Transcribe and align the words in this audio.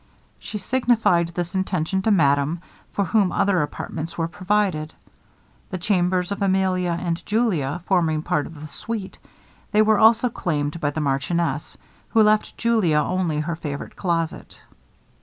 She 0.39 0.57
signified 0.57 1.27
this 1.27 1.53
intention 1.53 2.01
to 2.01 2.09
madame, 2.09 2.61
for 2.91 3.05
whom 3.05 3.31
other 3.31 3.61
apartments 3.61 4.17
were 4.17 4.27
provided. 4.27 4.95
The 5.69 5.77
chambers 5.77 6.31
of 6.31 6.41
Emilia 6.41 6.97
and 6.99 7.23
Julia 7.23 7.83
forming 7.85 8.23
part 8.23 8.47
of 8.47 8.59
the 8.61 8.67
suite, 8.67 9.19
they 9.71 9.83
were 9.83 9.99
also 9.99 10.27
claimed 10.29 10.79
by 10.81 10.89
the 10.89 11.01
marchioness, 11.01 11.77
who 12.09 12.23
left 12.23 12.57
Julia 12.57 12.97
only 12.97 13.41
her 13.41 13.55
favorite 13.55 13.95
closet. 13.95 14.59